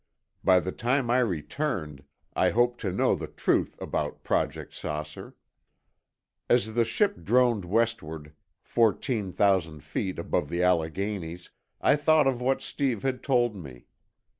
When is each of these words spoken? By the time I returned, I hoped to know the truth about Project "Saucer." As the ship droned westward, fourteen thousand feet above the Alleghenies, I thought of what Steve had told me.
By 0.43 0.59
the 0.59 0.71
time 0.71 1.11
I 1.11 1.19
returned, 1.19 2.03
I 2.33 2.49
hoped 2.49 2.81
to 2.81 2.91
know 2.91 3.13
the 3.13 3.27
truth 3.27 3.79
about 3.79 4.23
Project 4.23 4.73
"Saucer." 4.73 5.35
As 6.49 6.73
the 6.73 6.83
ship 6.85 7.19
droned 7.23 7.65
westward, 7.65 8.33
fourteen 8.63 9.31
thousand 9.31 9.83
feet 9.83 10.17
above 10.17 10.49
the 10.49 10.63
Alleghenies, 10.63 11.51
I 11.79 11.97
thought 11.97 12.25
of 12.25 12.41
what 12.41 12.63
Steve 12.63 13.03
had 13.03 13.21
told 13.21 13.55
me. 13.55 13.85